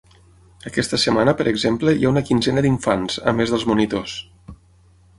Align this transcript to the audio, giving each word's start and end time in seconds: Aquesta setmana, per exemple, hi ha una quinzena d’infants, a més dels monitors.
Aquesta 0.69 0.99
setmana, 1.03 1.35
per 1.41 1.47
exemple, 1.51 1.93
hi 1.99 2.07
ha 2.09 2.13
una 2.15 2.25
quinzena 2.31 2.65
d’infants, 2.67 3.23
a 3.33 3.37
més 3.41 3.57
dels 3.57 3.71
monitors. 3.75 4.21